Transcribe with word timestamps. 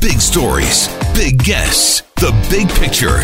Big 0.00 0.20
stories, 0.20 0.88
big 1.14 1.42
guests, 1.42 2.02
the 2.16 2.32
big 2.50 2.68
picture. 2.70 3.18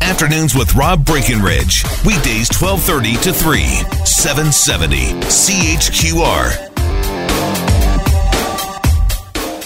Afternoons 0.00 0.54
with 0.54 0.74
Rob 0.74 1.04
Breckenridge. 1.04 1.84
Weekdays 2.04 2.48
1230 2.52 3.16
to 3.22 3.32
3, 3.32 3.62
770 4.04 4.96
CHQR. 5.22 6.72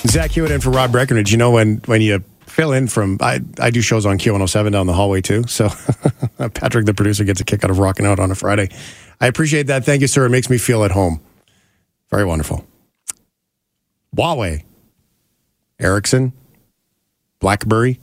Zach 0.08 0.30
Hewitt 0.32 0.50
in 0.50 0.60
for 0.60 0.70
Rob 0.70 0.92
Breckenridge. 0.92 1.30
You 1.30 1.38
know, 1.38 1.52
when, 1.52 1.76
when 1.86 2.00
you 2.00 2.24
fill 2.46 2.72
in 2.72 2.88
from, 2.88 3.18
I, 3.20 3.40
I 3.58 3.70
do 3.70 3.80
shows 3.80 4.06
on 4.06 4.18
Q107 4.18 4.72
down 4.72 4.86
the 4.86 4.92
hallway 4.92 5.20
too. 5.20 5.44
So 5.46 5.68
Patrick, 6.54 6.86
the 6.86 6.94
producer, 6.94 7.24
gets 7.24 7.40
a 7.40 7.44
kick 7.44 7.64
out 7.64 7.70
of 7.70 7.78
rocking 7.78 8.06
out 8.06 8.18
on 8.18 8.30
a 8.30 8.34
Friday. 8.34 8.70
I 9.20 9.26
appreciate 9.26 9.66
that. 9.68 9.84
Thank 9.84 10.00
you, 10.00 10.06
sir. 10.08 10.26
It 10.26 10.30
makes 10.30 10.50
me 10.50 10.58
feel 10.58 10.84
at 10.84 10.90
home. 10.90 11.20
Very 12.10 12.24
wonderful. 12.24 12.66
Huawei, 14.16 14.64
Ericsson, 15.78 16.32
BlackBerry, 17.40 17.98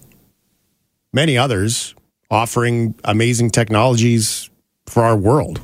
many 1.14 1.38
others 1.38 1.96
offering 2.30 2.96
amazing 3.04 3.52
technologies 3.52 4.50
for 4.86 5.04
our 5.04 5.16
world. 5.16 5.62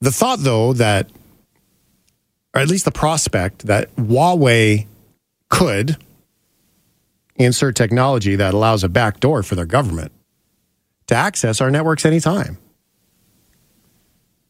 The 0.00 0.10
thought, 0.10 0.40
though, 0.40 0.72
that, 0.74 1.10
or 2.54 2.60
at 2.60 2.68
least 2.68 2.84
the 2.84 2.92
prospect, 2.92 3.66
that 3.66 3.94
Huawei 3.96 4.86
could 5.48 5.96
insert 7.36 7.76
technology 7.76 8.36
that 8.36 8.54
allows 8.54 8.84
a 8.84 8.88
backdoor 8.88 9.42
for 9.42 9.54
their 9.54 9.66
government 9.66 10.12
to 11.06 11.14
access 11.14 11.60
our 11.60 11.70
networks 11.70 12.04
anytime. 12.04 12.58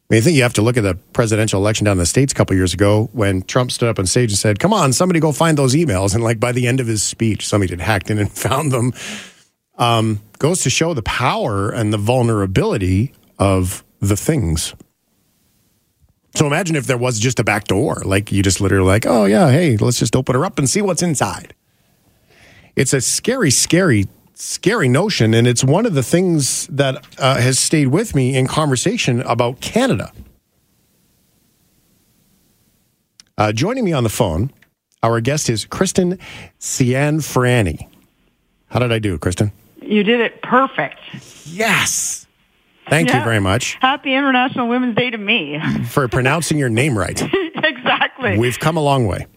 I 0.07 0.13
mean, 0.13 0.21
I 0.21 0.23
think 0.23 0.35
you 0.35 0.43
have 0.43 0.53
to 0.53 0.61
look 0.61 0.77
at 0.77 0.83
the 0.83 0.93
presidential 1.13 1.59
election 1.59 1.85
down 1.85 1.93
in 1.93 1.97
the 1.97 2.05
States 2.05 2.31
a 2.31 2.35
couple 2.35 2.55
years 2.55 2.75
ago 2.75 3.09
when 3.13 3.41
Trump 3.41 3.71
stood 3.71 3.89
up 3.89 3.97
on 3.97 4.05
stage 4.05 4.29
and 4.29 4.37
said, 4.37 4.59
Come 4.59 4.71
on, 4.71 4.93
somebody 4.93 5.19
go 5.19 5.31
find 5.31 5.57
those 5.57 5.73
emails. 5.73 6.13
And 6.13 6.23
like 6.23 6.39
by 6.39 6.51
the 6.51 6.67
end 6.67 6.79
of 6.79 6.85
his 6.85 7.01
speech, 7.01 7.47
somebody 7.47 7.71
had 7.71 7.81
hacked 7.81 8.11
in 8.11 8.19
and 8.19 8.31
found 8.37 8.71
them. 8.71 8.93
Um, 9.77 10.21
goes 10.37 10.61
to 10.61 10.69
show 10.69 10.93
the 10.93 11.01
power 11.01 11.69
and 11.69 11.91
the 11.91 11.97
vulnerability 11.97 13.13
of 13.39 13.83
the 13.99 14.15
things. 14.15 14.75
So 16.35 16.45
imagine 16.45 16.75
if 16.75 16.85
there 16.85 16.97
was 16.97 17.19
just 17.19 17.39
a 17.39 17.43
back 17.43 17.65
door, 17.65 18.01
like 18.05 18.31
you 18.31 18.43
just 18.43 18.61
literally 18.61 18.87
like, 18.87 19.05
oh 19.07 19.25
yeah, 19.25 19.49
hey, 19.49 19.75
let's 19.77 19.99
just 19.99 20.15
open 20.15 20.35
her 20.35 20.45
up 20.45 20.59
and 20.59 20.69
see 20.69 20.81
what's 20.81 21.01
inside. 21.01 21.55
It's 22.75 22.93
a 22.93 23.01
scary, 23.01 23.51
scary 23.51 24.05
scary 24.35 24.87
notion, 24.87 25.33
and 25.33 25.47
it's 25.47 25.63
one 25.63 25.85
of 25.85 25.93
the 25.93 26.03
things 26.03 26.67
that 26.67 27.05
uh, 27.17 27.39
has 27.39 27.57
stayed 27.57 27.87
with 27.87 28.15
me 28.15 28.35
in 28.35 28.47
conversation 28.47 29.21
about 29.21 29.61
Canada. 29.61 30.11
Uh, 33.37 33.51
joining 33.51 33.83
me 33.83 33.91
on 33.91 34.03
the 34.03 34.09
phone, 34.09 34.51
our 35.03 35.19
guest 35.19 35.49
is 35.49 35.65
Christyn 35.65 36.19
Cianfarani. 36.59 37.87
How 38.67 38.79
did 38.79 38.91
I 38.91 38.99
do, 38.99 39.17
Christyn? 39.17 39.51
You 39.81 40.03
did 40.03 40.19
it 40.19 40.41
perfect. 40.41 40.99
Yes. 41.45 42.25
Thank 42.89 43.09
yeah. 43.09 43.19
you 43.19 43.23
very 43.23 43.39
much. 43.39 43.77
Happy 43.81 44.13
International 44.13 44.67
Women's 44.67 44.95
Day 44.95 45.09
to 45.09 45.17
me. 45.17 45.59
For 45.89 46.07
pronouncing 46.07 46.57
your 46.57 46.69
name 46.69 46.97
right. 46.97 47.21
exactly. 47.55 48.37
We've 48.37 48.59
come 48.59 48.77
a 48.77 48.81
long 48.81 49.07
way. 49.07 49.27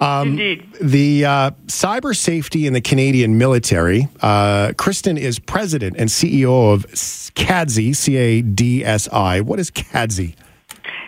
Um, 0.00 0.30
Indeed. 0.30 0.66
The 0.80 1.24
uh, 1.24 1.50
cyber 1.66 2.16
safety 2.16 2.66
in 2.66 2.72
the 2.72 2.80
Canadian 2.80 3.38
military. 3.38 4.08
Uh, 4.20 4.72
Kristen 4.76 5.16
is 5.16 5.38
president 5.38 5.96
and 5.98 6.08
CEO 6.10 6.74
of 6.74 6.86
CADSI, 6.86 7.94
C 7.94 8.16
A 8.16 8.42
D 8.42 8.84
S 8.84 9.08
I. 9.12 9.40
What 9.40 9.60
is 9.60 9.70
CADSI? 9.70 10.34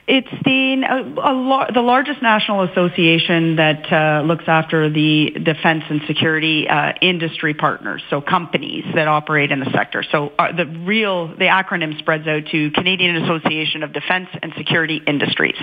It's 0.08 0.28
the 0.44 0.84
a, 0.88 1.20
a, 1.20 1.72
the 1.72 1.80
largest 1.80 2.22
national 2.22 2.62
association 2.62 3.56
that 3.56 3.92
uh, 3.92 4.22
looks 4.22 4.44
after 4.46 4.88
the 4.88 5.30
defense 5.42 5.82
and 5.90 6.00
security 6.06 6.68
uh, 6.68 6.92
industry 7.00 7.54
partners, 7.54 8.04
so 8.08 8.20
companies 8.20 8.84
that 8.94 9.08
operate 9.08 9.50
in 9.50 9.58
the 9.58 9.70
sector. 9.72 10.04
So 10.04 10.32
uh, 10.38 10.52
the 10.52 10.64
real 10.64 11.26
the 11.26 11.46
acronym 11.46 11.98
spreads 11.98 12.26
out 12.28 12.46
to 12.52 12.70
Canadian 12.70 13.16
Association 13.16 13.82
of 13.82 13.92
Defense 13.92 14.28
and 14.40 14.52
Security 14.56 15.02
Industries. 15.04 15.58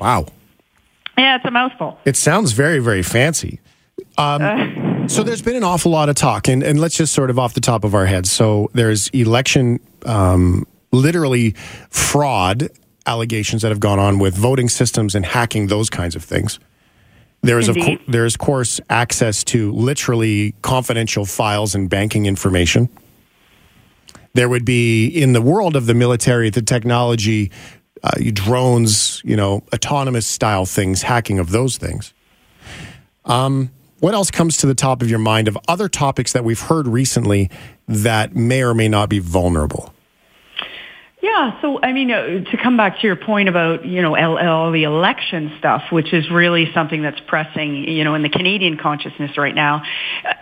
Wow. 0.00 0.26
Yeah, 1.16 1.36
it's 1.36 1.44
a 1.44 1.50
mouthful. 1.50 1.98
It 2.04 2.16
sounds 2.16 2.52
very, 2.52 2.78
very 2.78 3.02
fancy. 3.02 3.60
Um, 4.18 4.42
uh. 4.42 5.08
so 5.08 5.22
there's 5.22 5.42
been 5.42 5.56
an 5.56 5.64
awful 5.64 5.90
lot 5.90 6.08
of 6.08 6.14
talk, 6.16 6.48
and, 6.48 6.62
and 6.62 6.80
let's 6.80 6.96
just 6.96 7.12
sort 7.12 7.30
of 7.30 7.38
off 7.38 7.54
the 7.54 7.60
top 7.60 7.84
of 7.84 7.94
our 7.94 8.06
heads. 8.06 8.30
So 8.30 8.70
there's 8.74 9.08
election, 9.08 9.80
um, 10.04 10.66
literally 10.92 11.52
fraud 11.90 12.68
allegations 13.06 13.62
that 13.62 13.68
have 13.70 13.80
gone 13.80 13.98
on 13.98 14.18
with 14.18 14.36
voting 14.36 14.68
systems 14.68 15.14
and 15.14 15.24
hacking 15.24 15.68
those 15.68 15.88
kinds 15.88 16.16
of 16.16 16.24
things. 16.24 16.58
There 17.42 17.58
is, 17.58 17.68
of 17.68 17.76
co- 17.76 17.98
there 18.08 18.24
is, 18.24 18.34
of 18.34 18.40
course, 18.40 18.80
access 18.90 19.44
to 19.44 19.70
literally 19.72 20.54
confidential 20.62 21.24
files 21.24 21.74
and 21.74 21.88
banking 21.88 22.26
information. 22.26 22.88
There 24.34 24.48
would 24.48 24.64
be, 24.64 25.06
in 25.06 25.32
the 25.32 25.40
world 25.40 25.76
of 25.76 25.86
the 25.86 25.94
military, 25.94 26.50
the 26.50 26.60
technology 26.60 27.52
uh, 28.02 28.12
drones, 28.32 29.22
you 29.24 29.36
know, 29.36 29.62
autonomous 29.74 30.26
style 30.26 30.66
things, 30.66 31.02
hacking 31.02 31.38
of 31.38 31.50
those 31.50 31.76
things. 31.76 32.12
Um, 33.24 33.70
what 34.00 34.14
else 34.14 34.30
comes 34.30 34.58
to 34.58 34.66
the 34.66 34.74
top 34.74 35.02
of 35.02 35.10
your 35.10 35.18
mind 35.18 35.48
of 35.48 35.58
other 35.68 35.88
topics 35.88 36.32
that 36.32 36.44
we've 36.44 36.60
heard 36.60 36.86
recently 36.86 37.50
that 37.88 38.36
may 38.36 38.62
or 38.62 38.74
may 38.74 38.88
not 38.88 39.08
be 39.08 39.18
vulnerable? 39.18 39.92
Yeah, 41.22 41.60
so 41.60 41.80
I 41.82 41.92
mean, 41.92 42.10
uh, 42.12 42.44
to 42.50 42.56
come 42.62 42.76
back 42.76 43.00
to 43.00 43.06
your 43.06 43.16
point 43.16 43.48
about 43.48 43.84
you 43.84 44.00
know 44.00 44.16
all 44.16 44.70
the 44.70 44.84
election 44.84 45.52
stuff, 45.58 45.82
which 45.90 46.12
is 46.12 46.30
really 46.30 46.70
something 46.72 47.02
that's 47.02 47.18
pressing, 47.26 47.88
you 47.88 48.04
know, 48.04 48.14
in 48.14 48.22
the 48.22 48.28
Canadian 48.28 48.76
consciousness 48.76 49.36
right 49.36 49.54
now. 49.54 49.82
Uh, 50.24 50.34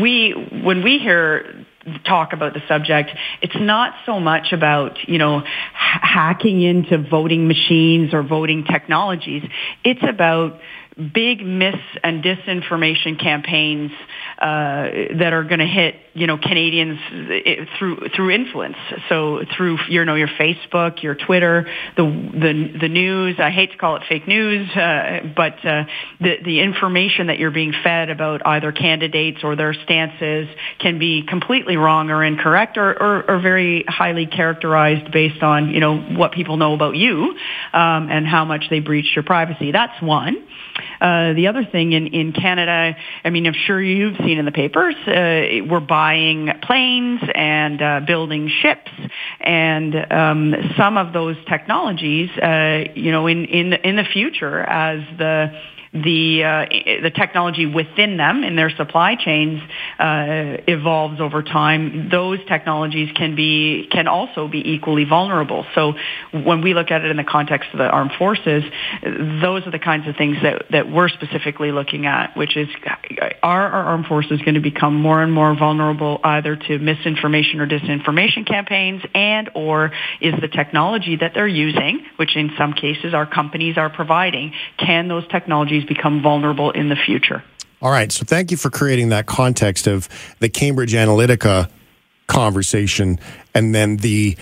we 0.00 0.30
when 0.64 0.82
we 0.82 0.98
hear 0.98 1.64
talk 2.04 2.32
about 2.32 2.54
the 2.54 2.62
subject. 2.68 3.10
It's 3.40 3.56
not 3.58 3.94
so 4.06 4.20
much 4.20 4.52
about, 4.52 5.08
you 5.08 5.18
know, 5.18 5.42
hacking 5.72 6.62
into 6.62 6.98
voting 6.98 7.48
machines 7.48 8.14
or 8.14 8.22
voting 8.22 8.64
technologies. 8.64 9.42
It's 9.84 10.02
about 10.08 10.60
big 10.96 11.44
mis 11.44 11.76
and 12.02 12.22
disinformation 12.22 13.20
campaigns 13.20 13.90
uh, 14.38 15.16
that 15.18 15.32
are 15.32 15.44
going 15.44 15.60
to 15.60 15.66
hit 15.66 15.94
you 16.14 16.26
know 16.26 16.36
Canadians 16.36 16.98
eh, 17.12 17.64
through 17.78 18.08
through 18.14 18.30
influence. 18.30 18.76
So 19.08 19.42
through 19.56 19.78
you 19.88 20.04
know 20.04 20.14
your 20.14 20.28
Facebook, 20.28 21.02
your 21.02 21.14
Twitter, 21.14 21.66
the 21.96 22.02
the 22.04 22.78
the 22.80 22.88
news. 22.88 23.36
I 23.38 23.50
hate 23.50 23.72
to 23.72 23.78
call 23.78 23.96
it 23.96 24.02
fake 24.08 24.28
news, 24.28 24.68
uh, 24.70 25.20
but 25.34 25.64
uh, 25.64 25.84
the 26.20 26.36
the 26.44 26.60
information 26.60 27.28
that 27.28 27.38
you're 27.38 27.50
being 27.50 27.72
fed 27.82 28.10
about 28.10 28.46
either 28.46 28.72
candidates 28.72 29.38
or 29.42 29.56
their 29.56 29.72
stances 29.72 30.48
can 30.78 30.98
be 30.98 31.24
completely 31.26 31.76
wrong 31.76 32.10
or 32.10 32.22
incorrect, 32.22 32.76
or 32.76 32.90
or, 32.90 33.30
or 33.30 33.40
very 33.40 33.84
highly 33.88 34.26
characterized 34.26 35.10
based 35.12 35.42
on 35.42 35.70
you 35.70 35.80
know 35.80 35.98
what 35.98 36.32
people 36.32 36.58
know 36.58 36.74
about 36.74 36.96
you 36.96 37.34
um, 37.72 38.10
and 38.10 38.26
how 38.26 38.44
much 38.44 38.64
they 38.68 38.80
breached 38.80 39.16
your 39.16 39.24
privacy. 39.24 39.72
That's 39.72 40.00
one. 40.02 40.46
Uh, 41.00 41.32
the 41.34 41.46
other 41.48 41.64
thing 41.64 41.92
in, 41.92 42.08
in 42.08 42.32
Canada, 42.32 42.96
I 43.24 43.30
mean, 43.30 43.46
I'm 43.46 43.54
sure 43.54 43.82
you've 43.82 44.16
seen 44.18 44.38
in 44.38 44.44
the 44.44 44.52
papers, 44.52 44.94
uh, 45.06 45.64
we're 45.68 45.80
buying 45.80 46.48
planes 46.62 47.20
and 47.34 47.82
uh, 47.82 48.00
building 48.06 48.48
ships, 48.48 48.90
and 49.40 49.94
um, 50.12 50.54
some 50.76 50.96
of 50.96 51.12
those 51.12 51.36
technologies, 51.48 52.30
uh, 52.38 52.84
you 52.94 53.10
know, 53.10 53.26
in 53.26 53.44
in 53.44 53.72
in 53.72 53.96
the 53.96 54.04
future, 54.04 54.60
as 54.60 55.00
the 55.18 55.52
the 55.92 56.42
uh, 56.42 56.66
the 57.02 57.10
technology 57.10 57.66
within 57.66 58.16
them 58.16 58.44
in 58.44 58.56
their 58.56 58.70
supply 58.70 59.14
chains 59.14 59.60
uh, 59.98 60.56
evolves 60.66 61.20
over 61.20 61.42
time, 61.42 62.08
those 62.10 62.38
technologies 62.48 63.10
can 63.14 63.36
be 63.36 63.88
can 63.90 64.08
also 64.08 64.48
be 64.48 64.72
equally 64.72 65.04
vulnerable. 65.04 65.66
So 65.74 65.92
when 66.32 66.62
we 66.62 66.72
look 66.72 66.90
at 66.90 67.04
it 67.04 67.10
in 67.10 67.18
the 67.18 67.24
context 67.24 67.68
of 67.74 67.78
the 67.78 67.88
armed 67.88 68.12
forces, 68.18 68.64
those 69.02 69.66
are 69.66 69.70
the 69.70 69.78
kinds 69.78 70.08
of 70.08 70.16
things 70.16 70.38
that 70.42 70.64
that 70.70 70.90
we're 70.90 71.10
specifically 71.10 71.72
looking 71.72 72.06
at, 72.06 72.38
which 72.38 72.56
is 72.56 72.68
are 73.42 73.68
our 73.68 73.84
armed 73.84 74.06
forces 74.06 74.40
going 74.40 74.54
to 74.54 74.60
become 74.60 74.94
more 74.94 75.22
and 75.22 75.32
more 75.32 75.54
vulnerable 75.54 76.20
either 76.24 76.56
to 76.56 76.78
misinformation 76.78 77.60
or 77.60 77.66
disinformation 77.66 78.46
campaigns 78.46 79.02
and 79.14 79.50
or 79.54 79.92
is 80.22 80.32
the 80.40 80.48
technology 80.48 81.16
that 81.16 81.32
they're 81.34 81.46
using, 81.46 82.02
which 82.16 82.34
in 82.34 82.50
some 82.56 82.72
cases 82.72 83.12
our 83.12 83.26
companies 83.26 83.76
are 83.76 83.90
providing, 83.90 84.54
can 84.78 85.08
those 85.08 85.26
technologies 85.28 85.81
become 85.84 86.22
vulnerable 86.22 86.70
in 86.70 86.88
the 86.88 86.96
future? 86.96 87.42
All 87.80 87.90
right. 87.90 88.12
So 88.12 88.24
thank 88.24 88.50
you 88.50 88.56
for 88.56 88.70
creating 88.70 89.08
that 89.08 89.26
context 89.26 89.86
of 89.86 90.08
the 90.38 90.48
Cambridge 90.48 90.92
Analytica 90.92 91.68
conversation 92.28 93.18
and 93.54 93.74
then 93.74 93.96
the 93.98 94.36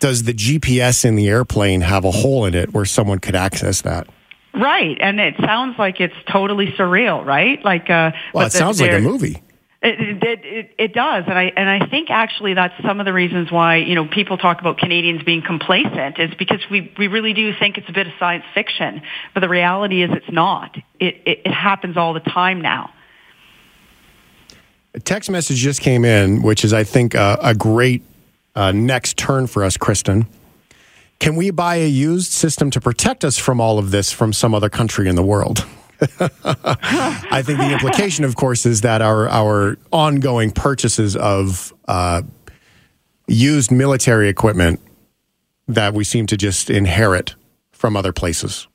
does 0.00 0.22
the 0.22 0.32
GPS 0.32 1.04
in 1.04 1.16
the 1.16 1.28
airplane 1.28 1.80
have 1.80 2.04
a 2.04 2.10
hole 2.10 2.44
in 2.44 2.54
it 2.54 2.72
where 2.72 2.84
someone 2.84 3.18
could 3.18 3.34
access 3.34 3.82
that? 3.82 4.06
Right, 4.54 4.96
and 5.00 5.20
it 5.20 5.34
sounds 5.40 5.78
like 5.78 6.00
it's 6.00 6.14
totally 6.30 6.68
surreal, 6.68 7.24
right? 7.24 7.62
Like, 7.64 7.90
uh, 7.90 8.12
well, 8.32 8.46
it 8.46 8.52
sounds 8.52 8.80
like 8.80 8.92
a 8.92 9.00
movie. 9.00 9.42
It, 9.88 10.44
it, 10.44 10.74
it, 10.76 10.92
does, 10.92 11.24
and 11.26 11.38
I 11.38 11.52
and 11.56 11.68
I 11.68 11.86
think 11.86 12.10
actually 12.10 12.54
that's 12.54 12.74
some 12.82 13.00
of 13.00 13.06
the 13.06 13.12
reasons 13.12 13.50
why 13.50 13.76
you 13.76 13.94
know 13.94 14.06
people 14.06 14.36
talk 14.36 14.60
about 14.60 14.76
Canadians 14.78 15.22
being 15.22 15.42
complacent 15.42 16.18
is 16.18 16.34
because 16.34 16.60
we 16.70 16.92
we 16.98 17.08
really 17.08 17.32
do 17.32 17.54
think 17.58 17.78
it's 17.78 17.88
a 17.88 17.92
bit 17.92 18.06
of 18.06 18.12
science 18.18 18.44
fiction, 18.54 19.02
but 19.34 19.40
the 19.40 19.48
reality 19.48 20.02
is 20.02 20.10
it's 20.12 20.30
not. 20.30 20.76
It 21.00 21.16
it, 21.24 21.40
it 21.46 21.52
happens 21.52 21.96
all 21.96 22.12
the 22.12 22.20
time 22.20 22.60
now. 22.60 22.92
A 24.94 25.00
text 25.00 25.30
message 25.30 25.56
just 25.56 25.80
came 25.80 26.04
in, 26.04 26.42
which 26.42 26.64
is 26.64 26.72
I 26.72 26.84
think 26.84 27.14
uh, 27.14 27.36
a 27.42 27.54
great 27.54 28.02
uh, 28.54 28.72
next 28.72 29.16
turn 29.16 29.46
for 29.46 29.64
us, 29.64 29.76
Christyn. 29.76 30.26
Can 31.18 31.34
we 31.34 31.50
buy 31.50 31.76
a 31.76 31.88
used 31.88 32.32
system 32.32 32.70
to 32.72 32.80
protect 32.80 33.24
us 33.24 33.38
from 33.38 33.60
all 33.60 33.78
of 33.78 33.90
this 33.90 34.12
from 34.12 34.32
some 34.32 34.54
other 34.54 34.68
country 34.68 35.08
in 35.08 35.16
the 35.16 35.22
world? 35.22 35.66
I 36.00 37.42
think 37.44 37.58
the 37.58 37.72
implication, 37.72 38.24
of 38.24 38.36
course, 38.36 38.66
is 38.66 38.82
that 38.82 39.02
our 39.02 39.28
our 39.28 39.76
ongoing 39.92 40.52
purchases 40.52 41.16
of 41.16 41.72
uh, 41.88 42.22
used 43.26 43.72
military 43.72 44.28
equipment 44.28 44.80
that 45.66 45.94
we 45.94 46.04
seem 46.04 46.26
to 46.26 46.36
just 46.36 46.70
inherit 46.70 47.34
from 47.72 47.96
other 47.96 48.12
places. 48.12 48.68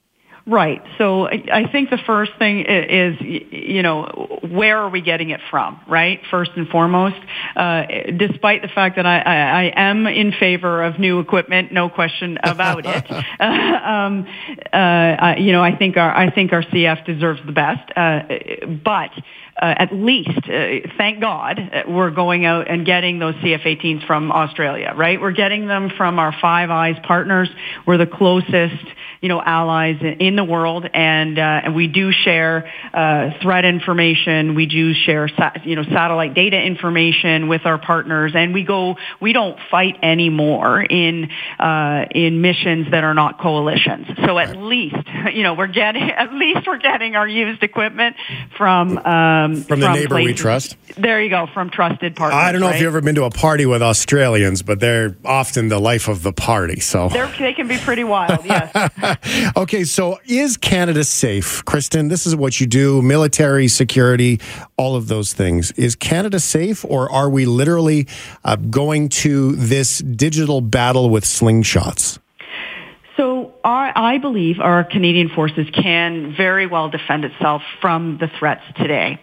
Right. 0.46 0.82
So 0.98 1.26
I 1.26 1.70
think 1.72 1.90
the 1.90 1.98
first 2.06 2.34
thing 2.38 2.66
is, 2.68 3.16
you 3.22 3.82
know, 3.82 4.40
where 4.42 4.80
are 4.80 4.90
we 4.90 5.00
getting 5.00 5.30
it 5.30 5.40
from, 5.50 5.80
right? 5.88 6.20
First 6.30 6.52
and 6.58 6.68
foremost, 6.68 7.16
uh, 7.56 7.84
despite 8.18 8.62
the 8.62 8.68
fact 8.68 8.98
that 8.98 9.06
I, 9.06 9.20
I, 9.20 9.36
I, 9.64 9.74
am 9.78 10.06
in 10.06 10.34
favor 10.34 10.84
of 10.84 11.00
new 11.00 11.22
equipment, 11.22 11.72
no 11.72 11.88
question 11.88 12.40
about 12.44 12.86
it. 12.86 13.10
um, 13.40 14.28
uh, 14.74 15.36
you 15.38 15.54
know, 15.54 15.64
I 15.64 15.78
think 15.78 15.96
our 15.96 16.14
I 16.14 16.30
think 16.30 16.52
our 16.52 16.64
CF 16.64 17.06
deserves 17.06 17.40
the 17.46 17.54
best, 17.54 17.92
uh, 17.96 18.24
but. 18.84 19.12
Uh, 19.56 19.74
at 19.78 19.94
least, 19.94 20.30
uh, 20.30 20.80
thank 20.98 21.22
God, 21.22 21.60
we're 21.88 22.10
going 22.10 22.44
out 22.44 22.68
and 22.68 22.86
getting 22.86 23.20
those 23.20 23.36
CF-18s 23.36 24.06
from 24.08 24.32
Australia, 24.32 24.94
right? 24.96 25.22
We're 25.22 25.32
getting 25.32 25.68
them 25.68 25.92
from 25.96 26.18
our 26.18 26.36
Five 26.42 26.72
Eyes 26.72 26.96
partners. 27.04 27.50
We're 27.86 27.98
the 27.98 28.08
closest 28.08 28.84
you 29.24 29.30
know, 29.30 29.42
allies 29.42 29.96
in 30.20 30.36
the 30.36 30.44
world, 30.44 30.86
and 30.94 31.40
uh, 31.40 31.62
and 31.64 31.74
we 31.74 31.88
do 31.88 32.12
share 32.12 32.70
uh, 32.94 33.30
threat 33.42 33.64
information. 33.64 34.54
We 34.54 34.66
do 34.66 34.94
share, 34.94 35.30
sa- 35.30 35.54
you 35.64 35.78
know, 35.78 35.84
satellite 35.84 36.34
data 36.34 36.62
information 36.62 37.48
with 37.48 37.66
our 37.66 37.78
partners, 37.78 38.34
and 38.36 38.54
we 38.54 38.64
go. 38.66 38.98
We 39.22 39.32
don't 39.32 39.58
fight 39.72 39.98
anymore 40.04 40.82
in 40.82 41.30
uh, 41.58 42.04
in 42.12 42.42
missions 42.42 42.92
that 42.92 43.06
are 43.06 43.14
not 43.14 43.40
coalitions. 43.40 44.08
So 44.26 44.38
at 44.38 44.58
least, 44.58 44.98
you 45.34 45.44
know, 45.44 45.54
we're 45.54 45.68
getting 45.68 46.04
at 46.04 46.34
least 46.34 46.68
we're 46.68 46.80
getting 46.80 47.16
our 47.16 47.28
used 47.28 47.64
equipment 47.64 48.18
from 48.58 48.98
um, 49.44 49.64
from 49.64 49.80
the 49.80 49.94
neighbor 49.94 50.16
places. 50.16 50.26
we 50.26 50.34
trust. 50.34 50.78
There 50.98 51.22
you 51.22 51.30
go, 51.30 51.48
from 51.54 51.70
trusted 51.70 52.16
partners. 52.16 52.42
I 52.42 52.52
don't 52.52 52.62
know 52.62 52.68
right? 52.68 52.76
if 52.76 52.82
you've 52.82 52.88
ever 52.88 53.02
been 53.02 53.16
to 53.16 53.24
a 53.24 53.30
party 53.30 53.66
with 53.66 53.82
Australians, 53.82 54.62
but 54.62 54.80
they're 54.80 55.16
often 55.26 55.70
the 55.70 55.80
life 55.80 56.08
of 56.08 56.24
the 56.24 56.34
party. 56.34 56.80
So 56.80 57.10
they're, 57.10 57.28
they 57.40 57.54
can 57.54 57.68
be 57.68 57.78
pretty 57.78 58.04
wild. 58.04 58.46
Yes. 58.46 59.54
okay, 59.58 59.84
so 59.84 60.20
is 60.26 60.58
Canada 60.58 61.04
safe? 61.04 61.64
Christyn, 61.66 62.10
this 62.10 62.26
is 62.26 62.36
what 62.36 62.60
you 62.60 62.68
do 62.68 63.02
military, 63.02 63.68
security, 63.68 64.40
all 64.78 64.96
of 64.96 65.08
those 65.08 65.34
things. 65.34 65.72
Is 65.72 65.96
Canada 65.96 66.40
safe, 66.40 66.86
or 66.86 67.12
are 67.12 67.30
we 67.30 67.46
literally 67.46 68.08
uh, 68.44 68.56
going 68.56 69.10
to 69.10 69.56
this 69.56 70.00
digital 70.00 70.62
battle 70.62 71.10
with 71.10 71.24
slingshots? 71.24 72.20
Our, 73.64 73.98
I 73.98 74.18
believe 74.18 74.60
our 74.60 74.84
Canadian 74.84 75.30
forces 75.30 75.68
can 75.74 76.34
very 76.36 76.68
well 76.68 76.90
defend 76.90 77.24
itself 77.24 77.62
from 77.80 78.18
the 78.20 78.30
threats 78.38 78.64
today. 78.76 79.20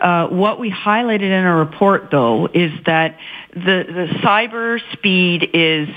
Uh, 0.00 0.28
what 0.28 0.58
we 0.58 0.70
highlighted 0.70 1.22
in 1.24 1.32
our 1.32 1.58
report, 1.58 2.08
though, 2.10 2.46
is 2.46 2.72
that 2.86 3.18
the, 3.54 3.84
the 3.86 4.06
cyber 4.22 4.78
speed 4.94 5.50
is 5.52 5.88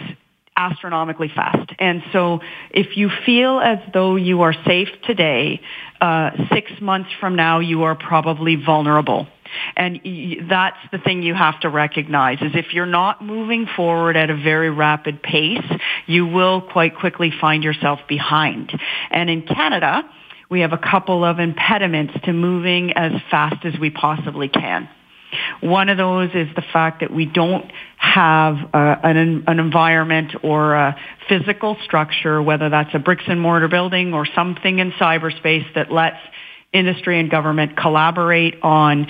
astronomically 0.57 1.31
fast. 1.33 1.71
And 1.79 2.01
so 2.11 2.39
if 2.71 2.97
you 2.97 3.09
feel 3.25 3.59
as 3.59 3.79
though 3.93 4.15
you 4.15 4.41
are 4.41 4.53
safe 4.65 4.89
today, 5.05 5.61
uh, 6.01 6.31
six 6.53 6.71
months 6.81 7.09
from 7.19 7.35
now, 7.35 7.59
you 7.59 7.83
are 7.83 7.95
probably 7.95 8.55
vulnerable. 8.55 9.27
And 9.75 9.99
that's 10.49 10.77
the 10.91 10.97
thing 10.97 11.23
you 11.23 11.33
have 11.33 11.59
to 11.61 11.69
recognize 11.69 12.41
is 12.41 12.51
if 12.55 12.73
you're 12.73 12.85
not 12.85 13.23
moving 13.23 13.67
forward 13.75 14.17
at 14.17 14.29
a 14.29 14.35
very 14.35 14.69
rapid 14.69 15.21
pace, 15.21 15.63
you 16.07 16.25
will 16.27 16.61
quite 16.61 16.95
quickly 16.95 17.31
find 17.39 17.63
yourself 17.63 17.99
behind. 18.07 18.71
And 19.11 19.29
in 19.29 19.43
Canada, 19.43 20.03
we 20.49 20.61
have 20.61 20.73
a 20.73 20.77
couple 20.77 21.23
of 21.23 21.39
impediments 21.39 22.13
to 22.25 22.33
moving 22.33 22.93
as 22.93 23.13
fast 23.31 23.65
as 23.65 23.73
we 23.79 23.89
possibly 23.89 24.47
can. 24.47 24.89
One 25.61 25.89
of 25.89 25.97
those 25.97 26.29
is 26.33 26.47
the 26.55 26.63
fact 26.73 27.01
that 27.01 27.11
we 27.11 27.25
don't 27.25 27.69
have 27.97 28.55
uh, 28.73 28.95
an, 29.03 29.43
an 29.47 29.59
environment 29.59 30.33
or 30.43 30.75
a 30.75 30.95
physical 31.27 31.75
structure, 31.83 32.41
whether 32.41 32.69
that's 32.69 32.93
a 32.93 32.99
bricks 32.99 33.23
and 33.27 33.41
mortar 33.41 33.67
building 33.67 34.13
or 34.13 34.25
something 34.35 34.79
in 34.79 34.91
cyberspace 34.93 35.65
that 35.73 35.91
lets 35.91 36.19
industry 36.71 37.19
and 37.19 37.31
government 37.31 37.77
collaborate 37.77 38.55
on 38.61 39.07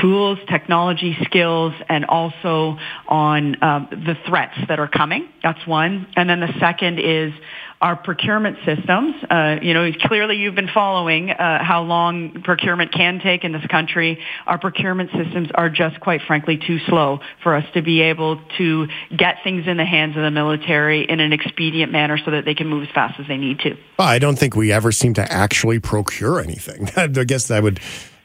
tools, 0.00 0.38
technology 0.48 1.16
skills, 1.24 1.72
and 1.88 2.04
also 2.04 2.78
on 3.08 3.62
um, 3.62 3.88
the 3.90 4.16
threats 4.26 4.56
that 4.68 4.78
are 4.78 4.88
coming. 4.88 5.28
That's 5.42 5.64
one. 5.66 6.06
And 6.16 6.28
then 6.28 6.40
the 6.40 6.52
second 6.60 6.98
is 6.98 7.32
our 7.80 7.94
procurement 7.94 8.58
systems. 8.64 9.14
Uh, 9.30 9.56
you 9.62 9.72
know, 9.72 9.90
clearly 10.02 10.36
you've 10.36 10.54
been 10.54 10.70
following 10.72 11.30
uh, 11.30 11.62
how 11.62 11.82
long 11.82 12.42
procurement 12.42 12.92
can 12.92 13.20
take 13.20 13.44
in 13.44 13.52
this 13.52 13.64
country. 13.66 14.18
Our 14.46 14.58
procurement 14.58 15.10
systems 15.12 15.48
are 15.54 15.68
just, 15.68 16.00
quite 16.00 16.22
frankly, 16.26 16.58
too 16.58 16.78
slow 16.88 17.20
for 17.42 17.54
us 17.54 17.64
to 17.74 17.82
be 17.82 18.02
able 18.02 18.40
to 18.58 18.88
get 19.16 19.36
things 19.44 19.66
in 19.68 19.76
the 19.76 19.84
hands 19.84 20.16
of 20.16 20.22
the 20.22 20.30
military 20.30 21.04
in 21.08 21.20
an 21.20 21.32
expedient 21.32 21.92
manner 21.92 22.18
so 22.24 22.32
that 22.32 22.44
they 22.44 22.54
can 22.54 22.66
move 22.66 22.82
as 22.82 22.90
fast 22.92 23.20
as 23.20 23.28
they 23.28 23.36
need 23.36 23.60
to. 23.60 23.76
Well, 23.98 24.08
I 24.08 24.18
don't 24.18 24.38
think 24.38 24.56
we 24.56 24.72
ever 24.72 24.90
seem 24.90 25.14
to 25.14 25.32
actually 25.32 25.78
procure 25.78 26.40
anything. 26.40 26.90
I 26.96 27.06
guess 27.06 27.46
that 27.48 27.62
would 27.62 27.80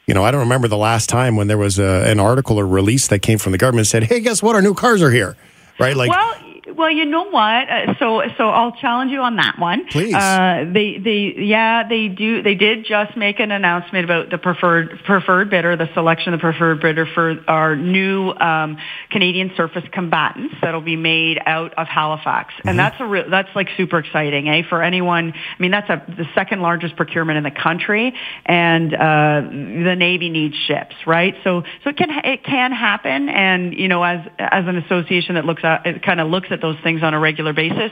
you 0.08 0.14
know, 0.14 0.24
I 0.24 0.32
don't 0.32 0.42
remember 0.42 0.68
the 0.68 0.78
last 0.78 1.10
time 1.10 1.36
when 1.36 1.48
there 1.48 1.58
was 1.58 1.80
a, 1.80 2.04
an 2.10 2.20
article 2.20 2.60
or 2.60 2.68
release 2.68 3.08
that 3.08 3.20
came 3.20 3.38
from 3.38 3.52
the 3.52 3.58
government 3.58 3.88
said, 3.88 4.04
"Hey, 4.04 4.20
guess 4.20 4.44
what? 4.44 4.56
Our 4.56 4.62
new 4.62 4.74
cars 4.74 5.02
are 5.02 5.12
here." 5.12 5.36
Right? 5.80 5.96
Like, 5.96 6.10
well, 6.10 6.36
well, 6.68 6.90
you 6.90 7.06
know 7.06 7.30
what? 7.30 7.70
Uh, 7.70 7.94
so, 8.00 8.22
so 8.38 8.50
I'll 8.50 8.72
challenge 8.72 9.12
you 9.12 9.20
on 9.20 9.36
that 9.36 9.60
one. 9.60 9.86
Please. 9.88 10.14
Uh, 10.14 10.66
they, 10.72 10.98
they, 10.98 11.34
yeah, 11.38 11.88
they 11.88 12.08
do. 12.08 12.42
They 12.42 12.56
did 12.56 12.86
just 12.86 13.18
make 13.18 13.40
an 13.40 13.52
announcement 13.52 14.06
about 14.06 14.30
the 14.30 14.38
preferred 14.38 15.02
preferred 15.06 15.50
bidder, 15.50 15.76
the 15.76 15.90
selection 15.94 16.34
of 16.34 16.40
the 16.40 16.42
preferred 16.42 16.82
bidder 16.82 17.06
for 17.14 17.38
our 17.48 17.76
new 17.76 18.30
um, 18.32 18.78
Canadian 19.10 19.52
surface 19.58 19.84
combatants 19.92 20.56
that'll 20.62 20.82
be 20.82 20.96
made 20.96 21.40
out 21.46 21.74
of 21.74 21.88
Halifax, 21.88 22.54
mm-hmm. 22.54 22.70
and 22.70 22.80
that's 22.80 22.96
a 23.00 23.06
real, 23.06 23.30
that's 23.30 23.50
like 23.56 23.68
super 23.76 24.00
exciting, 24.00 24.48
eh? 24.48 24.62
For 24.70 24.82
anyone, 24.82 25.34
I 25.34 25.62
mean, 25.62 25.72
that's 25.72 25.90
a 25.90 26.04
the 26.08 26.26
second 26.34 26.62
largest 26.62 26.96
procurement 26.96 27.38
in 27.38 27.44
the 27.44 27.52
country, 27.52 28.14
and 28.46 28.94
uh, 28.94 29.42
the 29.50 29.96
Navy 29.98 30.30
needs 30.30 30.56
ships, 30.56 30.96
right? 31.06 31.36
So, 31.44 31.64
so 31.84 31.90
it 31.90 31.98
can 31.98 32.10
it 32.24 32.44
can 32.44 32.72
happen, 32.72 33.28
and 33.28 33.74
you 33.74 33.90
know, 33.90 34.02
as 34.04 34.26
as 34.40 34.66
an 34.66 34.78
association 34.78 35.36
that 35.36 35.46
looks 35.46 35.64
at 35.64 35.86
it 35.86 36.04
kind 36.04 36.22
of 36.22 36.30
looks 36.30 36.50
at 36.54 36.62
those 36.62 36.78
things 36.84 37.04
on 37.04 37.14
a 37.14 37.20
regular 37.20 37.54
basis. 37.54 37.92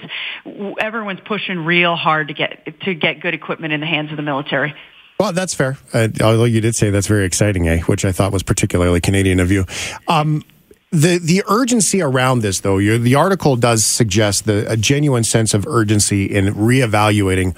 Everyone's 0.79 1.19
pushing 1.25 1.65
real 1.65 1.95
hard 1.95 2.29
to 2.29 2.33
get 2.33 2.79
to 2.81 2.93
get 2.93 3.19
good 3.19 3.33
equipment 3.33 3.73
in 3.73 3.79
the 3.79 3.85
hands 3.87 4.11
of 4.11 4.17
the 4.17 4.23
military. 4.23 4.73
Well, 5.19 5.33
that's 5.33 5.53
fair. 5.53 5.77
Uh, 5.93 6.07
although 6.23 6.45
you 6.45 6.61
did 6.61 6.75
say 6.75 6.89
that's 6.89 7.07
very 7.07 7.25
exciting, 7.25 7.67
eh? 7.67 7.81
Which 7.81 8.05
I 8.05 8.11
thought 8.11 8.31
was 8.31 8.41
particularly 8.41 9.01
Canadian 9.01 9.39
of 9.39 9.51
you. 9.51 9.65
Um, 10.07 10.43
the 10.91 11.19
the 11.19 11.43
urgency 11.47 12.01
around 12.01 12.39
this, 12.39 12.59
though, 12.61 12.79
the 12.79 13.15
article 13.15 13.55
does 13.55 13.83
suggest 13.83 14.45
the, 14.45 14.69
a 14.69 14.75
genuine 14.75 15.23
sense 15.23 15.53
of 15.53 15.67
urgency 15.67 16.25
in 16.25 16.53
reevaluating 16.53 17.55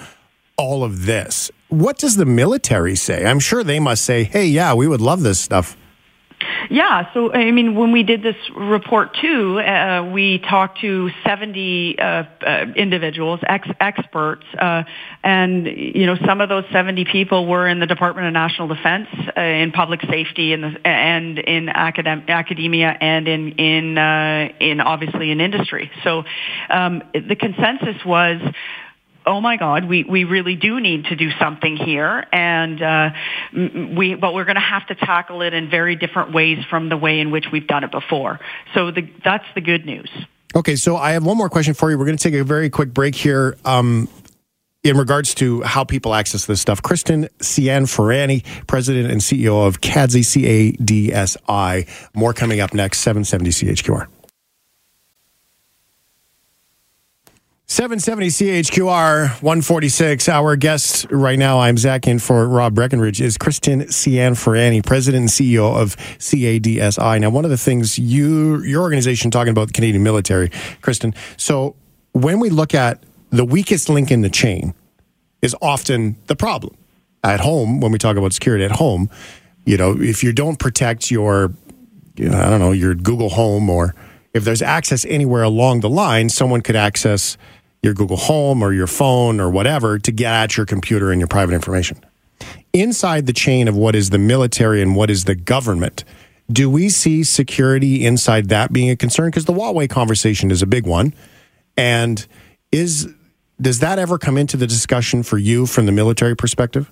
all 0.58 0.84
of 0.84 1.06
this. 1.06 1.52
What 1.70 1.98
does 1.98 2.16
the 2.16 2.26
military 2.26 2.96
say? 2.96 3.26
I'm 3.26 3.40
sure 3.40 3.64
they 3.64 3.80
must 3.80 4.06
say, 4.06 4.24
"Hey, 4.24 4.46
yeah, 4.46 4.74
we 4.74 4.88
would 4.88 5.02
love 5.02 5.24
this 5.24 5.40
stuff." 5.40 5.78
Yeah, 6.70 7.14
so 7.14 7.34
I 7.34 7.52
mean, 7.52 7.76
when 7.76 7.92
we 7.92 8.04
did 8.04 8.24
this 8.24 8.36
report 8.56 9.18
too, 9.22 9.60
uh, 9.60 10.10
we 10.12 10.40
talked 10.40 10.82
to 10.82 11.10
70 11.26 12.00
uh, 12.00 12.04
uh, 12.04 12.66
individuals, 12.76 13.40
ex- 13.46 13.68
experts, 13.80 14.46
uh, 14.60 14.84
and 15.24 15.66
you 15.66 16.06
know, 16.06 16.16
some 16.26 16.42
of 16.42 16.50
those 16.50 16.64
70 16.72 17.06
people 17.06 17.48
were 17.48 17.68
in 17.68 17.80
the 17.80 17.86
Department 17.86 18.28
of 18.28 18.34
National 18.34 18.68
Defense, 18.68 19.08
uh, 19.36 19.42
in 19.42 19.72
public 19.72 20.02
safety, 20.10 20.54
and 20.54 20.80
and 20.86 21.40
in 21.40 21.68
academ- 21.68 22.28
academia, 22.28 22.96
and 23.00 23.28
in 23.28 23.52
in 23.54 23.98
uh, 23.98 24.50
in 24.60 24.80
obviously 24.80 25.32
in 25.32 25.42
industry. 25.42 25.92
So 26.04 26.24
um, 26.70 27.04
the 27.14 27.36
consensus 27.36 28.04
was 28.06 28.42
oh 29.26 29.42
my 29.42 29.58
God, 29.58 29.86
we, 29.86 30.04
we 30.04 30.24
really 30.24 30.56
do 30.56 30.80
need 30.80 31.06
to 31.06 31.16
do 31.16 31.30
something 31.40 31.78
here, 31.78 32.26
and 32.32 32.82
uh, 32.82 33.10
we 33.96 34.16
but 34.16 34.34
we're 34.34 34.46
going 34.46 34.56
to 34.56 34.62
have 34.62 34.88
to 34.88 34.96
tackle 34.96 35.42
it 35.42 35.54
in 35.54 35.70
very 35.70 35.96
different 35.96 36.34
ways 36.34 36.60
from 36.70 36.90
the 36.90 36.98
way 36.98 37.20
in 37.20 37.32
which 37.32 37.46
we've 37.52 37.68
done 37.68 37.84
it 37.84 37.92
before. 37.92 38.40
So 38.74 38.92
the, 38.92 39.10
that's 39.24 39.46
the 39.56 39.62
good 39.62 39.86
news. 39.86 40.10
Okay, 40.56 40.76
so 40.76 40.98
I 40.98 41.12
have 41.12 41.26
one 41.26 41.38
more 41.38 41.50
question 41.50 41.74
for 41.74 41.90
you. 41.90 41.98
We're 41.98 42.06
going 42.06 42.18
to 42.18 42.24
take 42.24 42.40
a 42.40 42.44
very 42.44 42.70
quick 42.70 42.94
break 42.94 43.16
here. 43.16 43.58
Um, 43.66 44.08
in 44.84 44.98
regards 44.98 45.34
to 45.36 45.62
how 45.62 45.86
people 45.86 46.14
access 46.14 46.46
this 46.46 46.60
stuff, 46.60 46.82
Christyn 46.82 47.30
Cianfarani, 47.40 48.44
President 48.68 49.10
and 49.10 49.22
CEO 49.22 49.66
of 49.66 49.80
CADSI, 49.80 50.26
C-A-D-S-I. 50.26 51.86
More 52.14 52.34
coming 52.34 52.60
up 52.60 52.74
next, 52.74 53.00
770 53.00 53.50
CHQR. 53.50 54.08
770 57.66 58.28
CHQR 58.28 59.42
146. 59.42 60.28
Our 60.28 60.58
guest 60.58 61.08
right 61.10 61.40
now, 61.40 61.62
I'm 61.62 61.78
Zach 61.78 62.06
in 62.08 62.20
for 62.20 62.46
Rob 62.46 62.76
Breckenridge, 62.76 63.22
is 63.22 63.38
Christyn 63.38 63.84
Cianfarani, 63.84 64.86
President 64.86 65.22
and 65.22 65.30
CEO 65.30 65.74
of 65.74 65.96
CADSI. 65.96 67.22
Now, 67.22 67.30
one 67.30 67.46
of 67.46 67.52
the 67.52 67.58
things 67.58 67.98
you, 67.98 68.62
your 68.64 68.82
organization 68.82 69.32
talking 69.32 69.52
about 69.52 69.68
the 69.68 69.74
Canadian 69.74 70.04
military, 70.04 70.50
Christyn. 70.82 71.16
So 71.38 71.78
when 72.12 72.42
we 72.42 72.50
look 72.50 72.76
at 72.76 73.02
the 73.30 73.46
weakest 73.46 73.88
link 73.88 74.12
in 74.12 74.22
the 74.22 74.30
chain 74.30 74.74
is 75.42 75.56
often 75.62 76.18
the 76.28 76.36
problem. 76.36 76.76
At 77.24 77.40
home, 77.40 77.80
when 77.80 77.94
we 77.94 77.98
talk 77.98 78.18
about 78.18 78.34
security 78.34 78.66
at 78.66 78.72
home, 78.72 79.10
you 79.66 79.78
know, 79.78 79.96
if 79.98 80.22
you 80.22 80.34
don't 80.34 80.60
protect 80.60 81.10
your, 81.10 81.54
you 82.18 82.28
know, 82.28 82.38
I 82.38 82.50
don't 82.50 82.60
know, 82.60 82.74
your 82.74 82.94
Google 82.94 83.30
Home 83.30 83.70
or 83.70 83.96
if 84.34 84.44
there's 84.44 84.62
access 84.62 85.06
anywhere 85.06 85.44
along 85.44 85.82
the 85.82 85.90
line, 85.90 86.30
someone 86.30 86.62
could 86.62 86.76
access 86.76 87.38
your 87.82 87.94
Google 87.94 88.18
Home 88.18 88.64
or 88.64 88.74
your 88.74 88.88
phone 88.88 89.40
or 89.40 89.50
whatever 89.50 90.00
to 90.00 90.12
get 90.12 90.34
at 90.34 90.58
your 90.58 90.66
computer 90.66 91.12
and 91.12 91.20
your 91.20 91.28
private 91.28 91.54
information. 91.54 92.04
Inside 92.72 93.28
the 93.28 93.34
chain 93.34 93.68
of 93.68 93.76
what 93.76 93.96
is 93.96 94.10
the 94.10 94.18
military 94.18 94.82
and 94.82 94.96
what 94.96 95.10
is 95.10 95.26
the 95.26 95.36
government, 95.36 96.04
do 96.52 96.70
we 96.70 96.90
see 96.90 97.24
security 97.24 98.06
inside 98.06 98.50
that 98.50 98.74
being 98.74 98.90
a 98.90 98.96
concern? 98.96 99.28
Because 99.28 99.46
the 99.46 99.54
Huawei 99.54 99.90
conversation 99.90 100.50
is 100.50 100.62
a 100.62 100.66
big 100.66 100.86
one. 100.86 101.14
And 101.78 102.26
is 102.72 103.08
does 103.62 103.80
that 103.80 104.00
ever 104.00 104.18
come 104.18 104.38
into 104.38 104.58
the 104.58 104.68
discussion 104.68 105.24
for 105.24 105.38
you 105.38 105.66
from 105.66 105.86
the 105.86 105.92
military 105.92 106.36
perspective? 106.36 106.92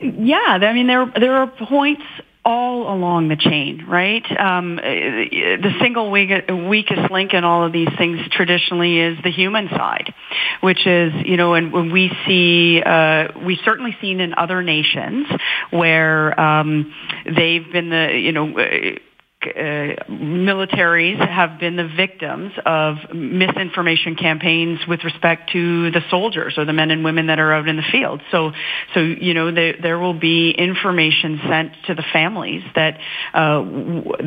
Yeah, 0.00 0.36
I 0.38 0.72
mean 0.72 0.86
there 0.86 1.12
there 1.18 1.36
are 1.36 1.46
points 1.46 2.02
all 2.44 2.92
along 2.92 3.28
the 3.28 3.36
chain, 3.36 3.84
right? 3.86 4.24
Um, 4.38 4.76
the 4.76 5.72
single 5.80 6.10
weakest 6.10 7.10
link 7.10 7.34
in 7.34 7.44
all 7.44 7.64
of 7.64 7.72
these 7.72 7.88
things 7.96 8.18
traditionally 8.32 8.98
is 8.98 9.18
the 9.22 9.30
human 9.30 9.68
side, 9.68 10.12
which 10.60 10.86
is, 10.86 11.12
you 11.24 11.36
know, 11.36 11.54
and 11.54 11.72
when 11.72 11.92
we 11.92 12.10
see, 12.26 12.82
uh, 12.84 13.28
we've 13.44 13.60
certainly 13.64 13.96
seen 14.00 14.20
in 14.20 14.34
other 14.34 14.62
nations 14.62 15.28
where 15.70 16.38
um, 16.38 16.92
they've 17.24 17.70
been 17.72 17.90
the, 17.90 18.18
you 18.18 18.32
know, 18.32 18.58
uh, 18.58 18.98
militaries 19.42 21.18
have 21.18 21.58
been 21.58 21.76
the 21.76 21.88
victims 21.88 22.52
of 22.64 22.96
misinformation 23.14 24.16
campaigns 24.16 24.80
with 24.86 25.04
respect 25.04 25.50
to 25.52 25.90
the 25.90 26.00
soldiers 26.10 26.54
or 26.56 26.64
the 26.64 26.72
men 26.72 26.90
and 26.90 27.04
women 27.04 27.26
that 27.26 27.38
are 27.38 27.52
out 27.52 27.68
in 27.68 27.76
the 27.76 27.82
field. 27.90 28.20
So, 28.30 28.52
so 28.94 29.00
you 29.00 29.34
know, 29.34 29.52
there, 29.52 29.74
there 29.80 29.98
will 29.98 30.18
be 30.18 30.50
information 30.50 31.40
sent 31.48 31.72
to 31.86 31.94
the 31.94 32.04
families 32.12 32.62
that 32.74 32.98
uh, 33.34 33.62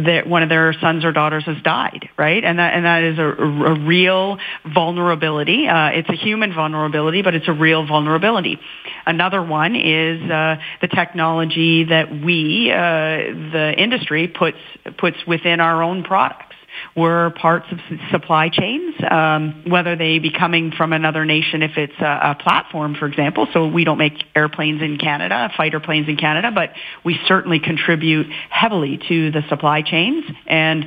that 0.06 0.24
one 0.28 0.44
of 0.44 0.50
their 0.50 0.74
sons 0.82 1.06
or 1.06 1.12
daughters 1.12 1.46
has 1.46 1.62
died, 1.64 2.10
right? 2.18 2.44
And 2.44 2.60
that 2.60 2.74
and 2.74 2.86
that 2.86 3.04
is 3.04 3.20
a, 3.20 3.24
a 3.24 3.80
real 3.80 4.38
vulnerability. 4.74 5.68
Uh, 5.68 5.90
it's 5.90 6.10
a 6.10 6.16
human 6.16 6.54
vulnerability, 6.54 7.22
but 7.22 7.36
it's 7.36 7.48
a 7.48 7.54
real 7.54 7.86
vulnerability. 7.86 8.60
Another 9.06 9.42
one 9.42 9.76
is 9.76 10.22
uh, 10.30 10.56
the 10.82 10.88
technology 10.88 11.86
that 11.86 12.12
we, 12.12 12.72
uh, 12.72 12.76
the 12.78 13.74
industry, 13.78 14.28
puts 14.28 14.58
puts 14.98 15.05
within 15.28 15.60
our 15.60 15.84
own 15.84 16.04
products. 16.04 16.56
We're 16.96 17.30
parts 17.32 17.68
of 17.72 17.80
supply 18.12 18.50
chains, 18.50 18.96
um, 19.10 19.64
whether 19.68 19.96
they 19.96 20.20
be 20.20 20.32
coming 20.32 20.72
from 20.72 20.94
another 20.94 21.26
nation, 21.26 21.64
if 21.64 21.78
it's 21.78 22.00
a, 22.00 22.32
a 22.32 22.36
platform, 22.36 22.96
for 22.96 23.06
example. 23.06 23.48
So 23.54 23.68
we 23.68 23.84
don't 23.84 23.98
make 23.98 24.14
airplanes 24.36 24.82
in 24.82 24.98
Canada, 24.98 25.50
fighter 25.56 25.80
planes 25.80 26.10
in 26.10 26.18
Canada, 26.18 26.52
but 26.54 26.72
we 27.04 27.18
certainly 27.28 27.60
contribute 27.60 28.28
heavily 28.50 29.00
to 29.08 29.32
the 29.32 29.42
supply 29.50 29.82
chains 29.82 30.26
and 30.48 30.86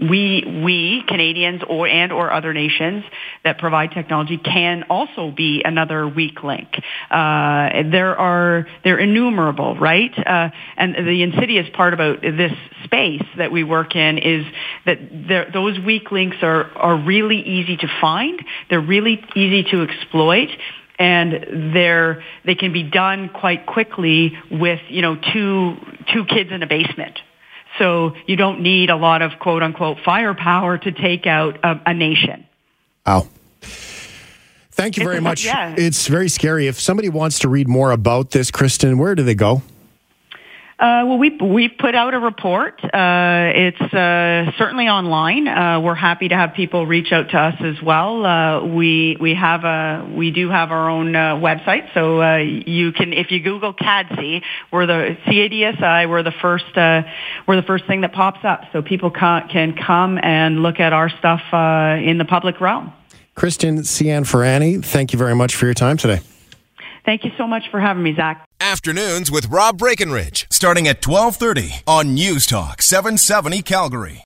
we 0.00 0.62
we 0.64 1.02
Canadians 1.06 1.62
or 1.68 1.86
and 1.86 2.12
or 2.12 2.32
other 2.32 2.54
nations 2.54 3.04
that 3.44 3.58
provide 3.58 3.90
technology 3.92 4.38
can 4.38 4.84
also 4.88 5.30
be 5.30 5.62
another 5.64 6.08
weak 6.08 6.42
link. 6.42 6.68
Uh, 7.10 7.90
there 7.90 8.16
are 8.16 8.66
they're 8.82 8.98
innumerable, 8.98 9.76
right? 9.76 10.12
Uh, 10.16 10.50
and 10.76 10.94
the 10.94 11.22
insidious 11.22 11.66
part 11.74 11.92
about 11.92 12.22
this 12.22 12.52
space 12.84 13.24
that 13.36 13.52
we 13.52 13.62
work 13.62 13.94
in 13.94 14.18
is 14.18 14.46
that 14.86 15.50
those 15.52 15.78
weak 15.80 16.10
links 16.10 16.38
are 16.42 16.70
are 16.76 16.96
really 16.96 17.40
easy 17.40 17.76
to 17.76 17.88
find. 18.00 18.40
They're 18.70 18.80
really 18.80 19.22
easy 19.36 19.64
to 19.70 19.82
exploit 19.82 20.48
and 20.98 21.74
they're 21.74 22.22
they 22.44 22.54
can 22.54 22.72
be 22.72 22.82
done 22.82 23.30
quite 23.30 23.66
quickly 23.66 24.32
with 24.50 24.80
you 24.88 25.02
know 25.02 25.16
two 25.32 25.76
two 26.12 26.24
kids 26.26 26.50
in 26.52 26.62
a 26.62 26.66
basement 26.66 27.18
so 27.78 28.14
you 28.26 28.36
don't 28.36 28.60
need 28.60 28.90
a 28.90 28.96
lot 28.96 29.22
of 29.22 29.38
quote 29.38 29.62
unquote 29.62 29.98
firepower 30.04 30.78
to 30.78 30.92
take 30.92 31.26
out 31.26 31.58
a, 31.62 31.80
a 31.86 31.94
nation. 31.94 32.46
Wow. 33.06 33.28
Thank 34.72 34.96
you 34.96 35.04
very 35.04 35.16
it's, 35.16 35.24
much. 35.24 35.44
Yeah. 35.44 35.74
It's 35.76 36.06
very 36.06 36.28
scary. 36.28 36.66
If 36.66 36.80
somebody 36.80 37.08
wants 37.08 37.40
to 37.40 37.48
read 37.48 37.68
more 37.68 37.90
about 37.90 38.30
this, 38.30 38.50
Christyn, 38.50 38.98
where 38.98 39.14
do 39.14 39.22
they 39.22 39.34
go? 39.34 39.62
Uh, 40.80 41.04
well, 41.04 41.18
we 41.18 41.28
we 41.36 41.68
put 41.68 41.94
out 41.94 42.14
a 42.14 42.18
report. 42.18 42.82
Uh, 42.82 43.52
it's 43.54 43.80
uh, 43.92 44.50
certainly 44.56 44.88
online. 44.88 45.46
Uh, 45.46 45.78
we're 45.78 45.94
happy 45.94 46.28
to 46.28 46.34
have 46.34 46.54
people 46.54 46.86
reach 46.86 47.12
out 47.12 47.28
to 47.28 47.36
us 47.36 47.54
as 47.60 47.82
well. 47.82 48.24
Uh, 48.24 48.64
we 48.64 49.14
we 49.20 49.34
have 49.34 49.64
a 49.64 50.10
we 50.16 50.30
do 50.30 50.48
have 50.48 50.70
our 50.70 50.88
own 50.88 51.14
uh, 51.14 51.34
website, 51.34 51.92
so 51.92 52.36
you 52.38 52.92
can 52.92 53.12
if 53.12 53.30
you 53.30 53.40
Google 53.40 53.74
CADSI, 53.74 54.40
we're 54.72 54.86
the 54.86 55.18
CADSI. 55.26 56.08
We're 56.08 56.22
the 56.22 56.32
first 56.40 56.64
we're 56.74 57.56
the 57.56 57.66
first 57.66 57.84
thing 57.86 58.00
that 58.00 58.14
pops 58.14 58.42
up, 58.42 58.62
so 58.72 58.80
people 58.80 59.10
can, 59.10 59.48
can 59.48 59.74
come 59.76 60.18
and 60.22 60.62
look 60.62 60.80
at 60.80 60.94
our 60.94 61.10
stuff 61.10 61.42
in 61.52 62.16
the 62.16 62.26
public 62.26 62.58
realm. 62.58 62.94
Christyn 63.36 63.80
Cianfarani, 63.80 64.82
thank 64.82 65.12
you 65.12 65.18
very 65.18 65.34
much 65.34 65.54
for 65.54 65.66
your 65.66 65.74
time 65.74 65.98
today. 65.98 66.20
Thank 67.10 67.24
you 67.24 67.32
so 67.36 67.48
much 67.48 67.64
for 67.72 67.80
having 67.80 68.04
me, 68.04 68.14
Zach. 68.14 68.46
Afternoons 68.60 69.32
with 69.32 69.46
Rob 69.46 69.78
Breckenridge, 69.78 70.46
starting 70.48 70.86
at 70.86 71.04
1230 71.04 71.82
on 71.84 72.14
News 72.14 72.46
Talk 72.46 72.82
770 72.82 73.62
Calgary. 73.62 74.18